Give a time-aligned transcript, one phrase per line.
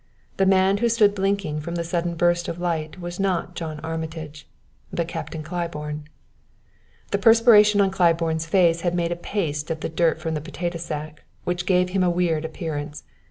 [0.37, 4.47] The man who stood blinking from the sudden burst of light was not John Armitage,
[4.91, 6.09] but Captain Claiborne.
[7.11, 10.79] The perspiration on Claiborne's face had made a paste of the dirt from the potato
[10.79, 13.03] sack, which gave him a weird appearance.